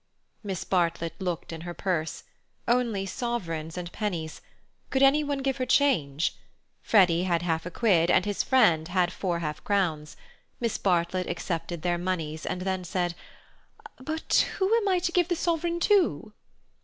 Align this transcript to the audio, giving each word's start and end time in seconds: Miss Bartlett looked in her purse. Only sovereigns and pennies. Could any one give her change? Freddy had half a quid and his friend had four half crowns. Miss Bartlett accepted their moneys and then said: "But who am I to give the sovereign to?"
Miss 0.43 0.63
Bartlett 0.63 1.13
looked 1.21 1.53
in 1.53 1.61
her 1.61 1.75
purse. 1.75 2.23
Only 2.67 3.05
sovereigns 3.05 3.77
and 3.77 3.91
pennies. 3.91 4.41
Could 4.89 5.03
any 5.03 5.23
one 5.23 5.43
give 5.43 5.57
her 5.57 5.65
change? 5.67 6.35
Freddy 6.81 7.21
had 7.25 7.43
half 7.43 7.67
a 7.67 7.69
quid 7.69 8.09
and 8.09 8.25
his 8.25 8.41
friend 8.41 8.87
had 8.87 9.13
four 9.13 9.37
half 9.41 9.63
crowns. 9.63 10.17
Miss 10.59 10.79
Bartlett 10.79 11.29
accepted 11.29 11.83
their 11.83 11.99
moneys 11.99 12.47
and 12.47 12.61
then 12.61 12.83
said: 12.83 13.13
"But 13.99 14.47
who 14.57 14.73
am 14.73 14.87
I 14.87 14.97
to 14.97 15.11
give 15.11 15.27
the 15.27 15.35
sovereign 15.35 15.79
to?" 15.81 16.33